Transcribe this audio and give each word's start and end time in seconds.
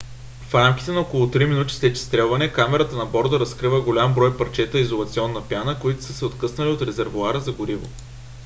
в 0.49 0.53
рамките 0.55 0.91
на 0.91 0.99
около 0.99 1.31
три 1.31 1.45
минути 1.45 1.73
след 1.73 1.97
изстрелване 1.97 2.53
камерата 2.53 2.95
на 2.95 3.05
борда 3.05 3.39
разкрива 3.39 3.81
голям 3.81 4.13
брой 4.13 4.37
парчета 4.37 4.79
изолационна 4.79 5.41
пяна 5.49 5.79
които 5.79 6.03
са 6.03 6.13
се 6.13 6.25
откъснали 6.25 6.69
от 6.69 6.81
резервоара 6.81 7.39
за 7.39 7.51
гориво 7.51 7.87